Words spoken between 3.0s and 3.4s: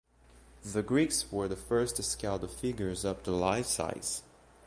up to